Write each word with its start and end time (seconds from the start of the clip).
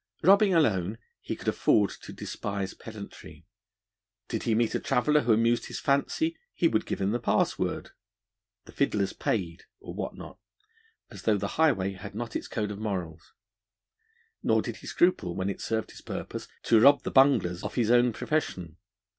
Robbing 0.23 0.51
alone, 0.55 0.97
he 1.21 1.35
could 1.35 1.47
afford 1.47 1.91
to 1.91 2.11
despise 2.11 2.73
pedantry: 2.73 3.45
did 4.29 4.41
he 4.45 4.55
meet 4.55 4.73
a 4.73 4.79
traveller 4.79 5.21
who 5.21 5.33
amused 5.33 5.67
his 5.67 5.79
fancy 5.79 6.35
he 6.55 6.67
would 6.67 6.87
give 6.87 6.99
him 6.99 7.11
the 7.11 7.19
pass 7.19 7.59
word 7.59 7.91
('the 8.65 8.71
fiddler's 8.71 9.13
paid,' 9.13 9.65
or 9.79 9.93
what 9.93 10.15
not), 10.15 10.39
as 11.11 11.21
though 11.21 11.37
the 11.37 11.49
highway 11.49 11.91
had 11.93 12.15
not 12.15 12.35
its 12.35 12.47
code 12.47 12.71
of 12.71 12.79
morals; 12.79 13.33
nor 14.41 14.63
did 14.63 14.77
he 14.77 14.87
scruple, 14.87 15.35
when 15.35 15.51
it 15.51 15.61
served 15.61 15.91
his 15.91 16.01
purpose, 16.01 16.47
to 16.63 16.79
rob 16.81 17.03
the 17.03 17.11
bunglers 17.11 17.61
of 17.63 17.75
his 17.75 17.91
own 17.91 18.11
profession. 18.11 18.77